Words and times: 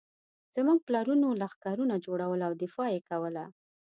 زموږ 0.55 0.77
پلرونو 0.87 1.27
لښکرونه 1.41 1.95
جوړول 2.05 2.39
او 2.47 2.53
دفاع 2.63 2.89
یې 2.95 3.01
کوله. 3.09 3.45